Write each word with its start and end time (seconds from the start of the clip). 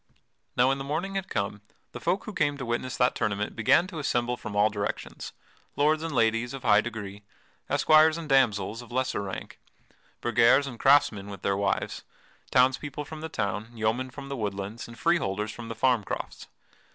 Now 0.57 0.69
when 0.69 0.79
the 0.79 0.83
morning 0.83 1.13
had 1.13 1.29
come, 1.29 1.61
the 1.91 1.99
folk 1.99 2.23
who 2.25 2.33
came 2.33 2.57
to 2.57 2.65
witness 2.65 2.97
that 2.97 3.13
tournament 3.13 3.55
began 3.55 3.85
to 3.85 3.99
assemble 3.99 4.35
from 4.35 4.55
all 4.55 4.71
directions 4.71 5.31
lords 5.75 6.01
and 6.01 6.11
ladies 6.11 6.55
of 6.55 6.63
high 6.63 6.81
degree, 6.81 7.21
esquires 7.69 8.17
and 8.17 8.27
damsels 8.27 8.81
of 8.81 8.91
lesser 8.91 9.21
rank, 9.21 9.59
burghers 10.19 10.65
and 10.65 10.79
craftsmen 10.79 11.27
with 11.29 11.43
their 11.43 11.55
wives, 11.55 12.03
townspeople 12.49 13.05
from 13.05 13.21
the 13.21 13.29
town, 13.29 13.69
yeomen 13.77 14.09
from 14.09 14.27
the 14.27 14.35
woodlands, 14.35 14.87
and 14.87 14.97
freeholders 14.97 15.51
from 15.51 15.67
the 15.67 15.75
farm 15.75 16.03
crofts. 16.03 16.47